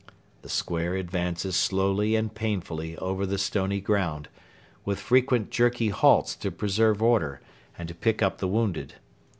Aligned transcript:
The 0.41 0.49
square 0.49 0.95
advances 0.95 1.55
slowly 1.55 2.15
and 2.15 2.33
painfully 2.33 2.97
over 2.97 3.23
the 3.27 3.37
stony 3.37 3.79
ground, 3.79 4.29
with 4.83 4.97
frequent 4.99 5.51
jerky 5.51 5.89
halts 5.89 6.35
to 6.37 6.49
preserve 6.49 7.03
order 7.03 7.39
and 7.77 7.87
to 7.87 7.93
pick 7.93 8.23
up 8.23 8.39
the 8.39 8.47
wounded. 8.47 8.95